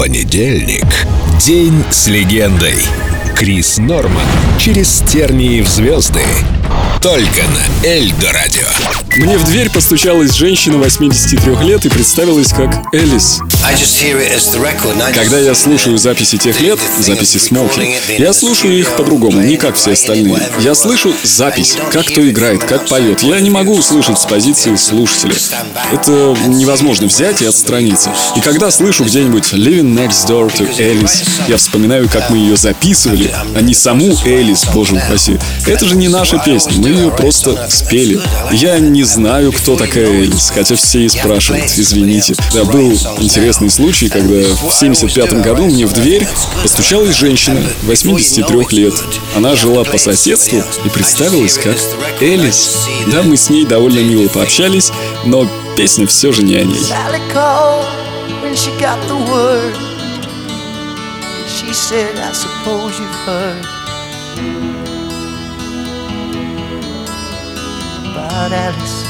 Понедельник. 0.00 0.86
День 1.38 1.84
с 1.90 2.06
легендой. 2.06 2.82
Крис 3.36 3.76
Норман. 3.76 4.24
Через 4.58 5.00
тернии 5.00 5.60
в 5.60 5.68
звезды. 5.68 6.24
Только 7.02 7.42
на 7.42 7.86
Эльдо 7.86 8.32
Радио. 8.32 9.09
Мне 9.20 9.36
в 9.36 9.44
дверь 9.44 9.68
постучалась 9.68 10.32
женщина 10.32 10.78
83 10.78 11.56
лет 11.66 11.84
и 11.84 11.90
представилась 11.90 12.48
как 12.48 12.70
Элис. 12.94 13.38
Когда 15.14 15.38
я 15.38 15.54
слушаю 15.54 15.98
записи 15.98 16.38
тех 16.38 16.58
лет, 16.62 16.78
записи 16.98 17.36
Смоки, 17.36 17.96
я 18.16 18.32
слушаю 18.32 18.78
их 18.78 18.96
по-другому, 18.96 19.42
не 19.42 19.58
как 19.58 19.76
все 19.76 19.92
остальные. 19.92 20.40
Я 20.60 20.74
слышу 20.74 21.12
запись, 21.22 21.76
как 21.92 22.06
кто 22.06 22.26
играет, 22.26 22.64
как 22.64 22.88
поет. 22.88 23.22
Я 23.22 23.40
не 23.40 23.50
могу 23.50 23.76
услышать 23.76 24.18
с 24.18 24.24
позиции 24.24 24.74
слушателя. 24.76 25.34
Это 25.92 26.34
невозможно 26.46 27.06
взять 27.06 27.42
и 27.42 27.44
отстраниться. 27.44 28.14
И 28.36 28.40
когда 28.40 28.70
слышу 28.70 29.04
где-нибудь 29.04 29.52
Living 29.52 29.94
Next 29.94 30.28
Door 30.28 30.50
to 30.56 30.78
Alice, 30.78 31.24
я 31.46 31.58
вспоминаю, 31.58 32.08
как 32.08 32.30
мы 32.30 32.38
ее 32.38 32.56
записывали, 32.56 33.30
а 33.54 33.60
не 33.60 33.74
саму 33.74 34.16
Элис, 34.24 34.64
боже 34.72 34.94
упаси. 34.94 35.38
Это 35.66 35.84
же 35.84 35.94
не 35.94 36.08
наша 36.08 36.38
песня, 36.38 36.72
мы 36.78 36.88
ее 36.88 37.10
просто 37.10 37.68
спели. 37.68 38.18
Я 38.52 38.78
не 38.78 39.09
знаю, 39.10 39.52
кто 39.52 39.76
такая 39.76 40.06
Элис, 40.06 40.50
хотя 40.50 40.76
все 40.76 41.00
и 41.00 41.08
спрашивают, 41.08 41.66
извините. 41.76 42.34
Да, 42.54 42.64
был 42.64 42.92
интересный 43.18 43.68
случай, 43.68 44.08
когда 44.08 44.54
в 44.54 44.72
75 44.72 45.32
году 45.42 45.64
мне 45.64 45.84
в 45.86 45.92
дверь 45.92 46.26
постучалась 46.62 47.16
женщина 47.16 47.60
83 47.82 48.66
лет. 48.70 48.94
Она 49.34 49.56
жила 49.56 49.82
по 49.84 49.98
соседству 49.98 50.62
и 50.84 50.88
представилась 50.88 51.58
как 51.58 51.76
Элис. 52.20 52.88
Да, 53.12 53.22
мы 53.22 53.36
с 53.36 53.50
ней 53.50 53.66
довольно 53.66 53.98
мило 53.98 54.28
пообщались, 54.28 54.92
но 55.24 55.48
песня 55.76 56.06
все 56.06 56.30
же 56.30 56.42
не 56.44 56.54
о 56.54 56.64
ней. 56.64 56.86
She 61.50 61.74
said, 61.74 62.16
I 62.16 62.32
suppose 62.32 62.98
you've 62.98 63.14
heard 63.26 63.66
Alice. 68.48 69.04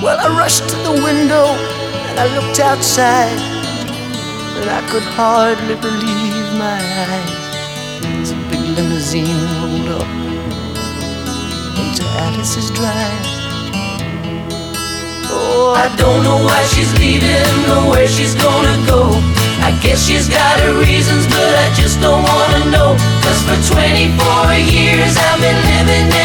Well, 0.00 0.16
I 0.22 0.28
rushed 0.38 0.68
to 0.68 0.76
the 0.86 0.92
window 0.92 1.46
and 2.06 2.20
I 2.20 2.26
looked 2.38 2.60
outside, 2.60 3.34
and 4.58 4.70
I 4.70 4.80
could 4.88 5.02
hardly 5.02 5.74
believe 5.74 6.46
my 6.54 6.78
eyes. 6.78 7.34
As 8.22 8.30
a 8.30 8.38
big 8.50 8.62
limousine 8.78 9.26
rolled 9.58 9.98
up 9.98 10.10
into 11.82 12.04
Alice's 12.22 12.70
drive. 12.70 13.26
Oh, 15.34 15.74
I 15.74 15.90
don't 15.98 16.22
know 16.22 16.38
why 16.46 16.62
she's 16.70 16.94
leaving 17.02 17.58
or 17.74 17.90
where 17.90 18.06
she's 18.06 18.34
gonna 18.36 18.78
go. 18.86 19.10
I 19.66 19.76
guess 19.82 20.06
she's 20.06 20.28
got 20.28 20.60
her 20.60 20.78
reasons, 20.78 21.26
but 21.26 21.50
I 21.66 21.74
just 21.74 22.00
don't 22.00 22.22
wanna 22.22 22.70
know. 22.70 22.94
Cause 23.26 23.42
for 23.42 23.58
24 23.74 24.54
years 24.54 25.12
I've 25.18 25.40
been 25.42 25.60
living 25.66 26.17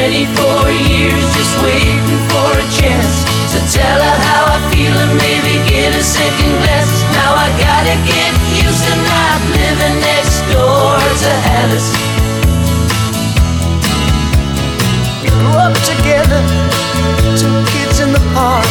24 0.00 0.16
years 0.88 1.24
just 1.36 1.60
waiting 1.60 2.00
for 2.32 2.50
a 2.56 2.66
chance 2.72 3.20
to 3.52 3.60
tell 3.68 4.00
her 4.00 4.16
how 4.32 4.48
I 4.48 4.58
feel 4.72 4.96
and 4.96 5.12
maybe 5.20 5.60
get 5.68 5.92
a 5.92 6.02
second 6.02 6.56
glance. 6.64 7.04
Now 7.12 7.36
I 7.36 7.52
gotta 7.60 7.96
get 8.08 8.32
used 8.64 8.80
to 8.88 8.96
not 8.96 9.40
living 9.52 10.00
next 10.00 10.40
door 10.48 10.96
to 10.96 11.30
Alice. 11.60 11.92
We 15.20 15.28
grew 15.36 15.56
up 15.60 15.76
together, 15.84 16.40
two 17.36 17.60
kids 17.68 18.00
in 18.00 18.16
the 18.16 18.24
park, 18.32 18.64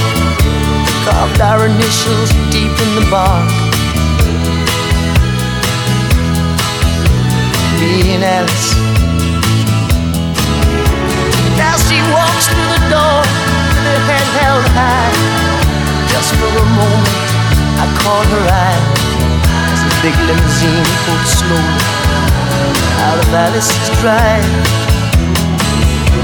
carved 1.05 1.41
our 1.41 1.67
initials 1.69 2.33
deep 2.49 2.73
in 2.73 2.91
the 2.97 3.05
bark. 3.13 3.45
Me 7.77 8.17
and 8.17 8.23
Alice. 8.23 8.98
Just 16.29 16.41
for 16.45 16.61
a 16.61 16.69
moment, 16.77 17.29
I 17.81 17.89
caught 18.05 18.29
her 18.29 18.45
eye 18.53 18.81
as 19.73 19.81
the 19.81 19.93
big 20.05 20.13
limousine 20.29 20.85
pulled 21.01 21.25
slowly 21.25 21.81
out 23.01 23.17
of 23.17 23.33
Alice's 23.33 23.89
drive. 23.97 24.45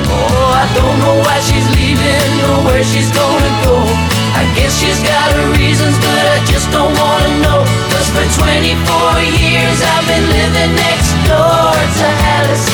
Oh, 0.06 0.62
I 0.62 0.70
don't 0.78 0.98
know 1.02 1.18
why 1.26 1.42
she's 1.42 1.66
leaving 1.74 2.34
or 2.46 2.70
where 2.70 2.86
she's 2.86 3.10
gonna 3.18 3.54
go. 3.66 3.82
I 4.38 4.46
guess 4.54 4.78
she's 4.78 5.02
got 5.02 5.34
her 5.34 5.48
reasons, 5.58 5.98
but 5.98 6.22
I 6.22 6.38
just 6.54 6.70
don't 6.70 6.94
wanna 6.94 7.42
know. 7.42 7.66
Cause 7.90 8.06
for 8.14 8.46
24 8.46 8.78
years 9.42 9.78
I've 9.90 10.06
been 10.06 10.26
living 10.30 10.74
next 10.86 11.10
door 11.26 11.74
to 11.74 12.08
Alice. 12.38 12.70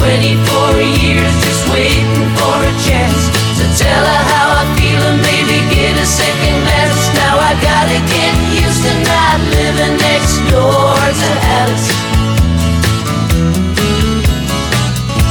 24 0.00 0.80
years 0.96 1.32
just 1.44 1.62
waiting 1.68 2.24
for 2.40 2.56
a 2.56 2.72
chance 2.88 3.37
to 3.58 3.66
tell 3.74 4.04
her 4.06 4.22
how 4.32 4.46
I 4.60 4.64
feel 4.78 5.02
and 5.10 5.20
maybe 5.20 5.58
get 5.74 5.94
a 5.98 6.06
second 6.06 6.56
glance. 6.62 7.02
Now 7.14 7.34
I 7.38 7.52
gotta 7.58 7.98
get 8.06 8.32
used 8.54 8.82
to 8.86 8.94
not 9.10 9.38
living 9.54 9.96
next 9.98 10.34
door 10.50 10.94
to 10.94 11.30
Alice. 11.58 11.88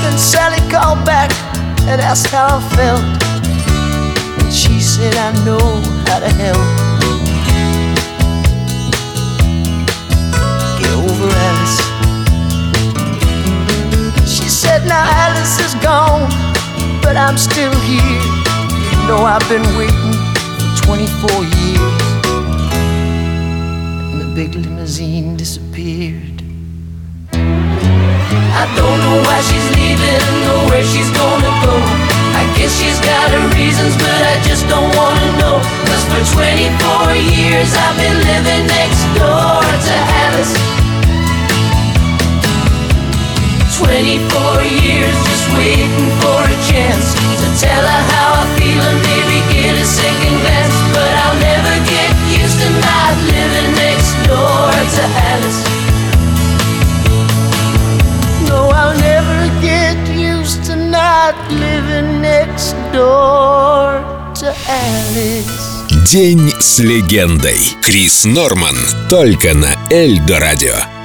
Then 0.03 0.17
Sally 0.17 0.61
called 0.69 1.05
back 1.05 1.31
and 1.87 2.01
asked 2.01 2.27
how 2.27 2.57
I 2.57 2.61
felt. 2.75 3.03
And 4.43 4.53
she 4.53 4.79
said, 4.79 5.15
I 5.15 5.31
know 5.45 5.63
how 6.07 6.19
to 6.19 6.29
help. 6.29 6.86
I'm 17.27 17.37
still 17.37 17.75
here. 17.81 18.23
You 18.87 18.99
know, 19.03 19.19
I've 19.27 19.43
been 19.49 19.67
waiting 19.75 20.15
for 20.63 20.87
24 20.87 21.43
years. 21.43 21.99
And 24.07 24.21
the 24.21 24.31
big 24.33 24.55
limousine 24.55 25.35
disappeared. 25.35 26.41
I 27.33 28.63
don't 28.79 28.99
know 29.03 29.19
why 29.27 29.43
she's 29.43 29.67
leaving 29.75 30.23
or 30.55 30.71
where 30.71 30.87
she's 30.87 31.11
gonna 31.11 31.51
go. 31.67 31.75
I 32.39 32.47
guess 32.55 32.71
she's 32.79 32.99
got 33.03 33.27
her 33.35 33.43
reasons, 33.59 33.99
but 33.99 34.21
I 34.23 34.39
just 34.47 34.63
don't 34.71 34.95
wanna 34.95 35.27
know. 35.35 35.59
Cause 35.83 36.07
for 36.07 36.23
24 36.31 37.11
years 37.11 37.75
I've 37.75 37.97
been 37.99 38.23
living 38.23 38.67
next 38.71 39.03
door 39.19 39.59
to 39.67 39.95
Alice. 40.23 40.76
День 66.11 66.51
с 66.59 66.79
легендой. 66.79 67.59
Крис 67.83 68.25
Норман. 68.25 68.75
Только 69.09 69.53
на 69.53 69.75
Эльдо 69.91 70.39
Радио. 70.39 70.96